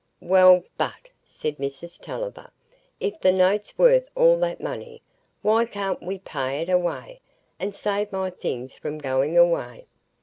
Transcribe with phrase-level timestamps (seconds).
[0.23, 2.49] "Well, but," said Mrs Tulliver,
[2.99, 5.03] "if the note's worth all that money,
[5.43, 7.21] why can't we pay it away,
[7.59, 9.85] and save my things from going away?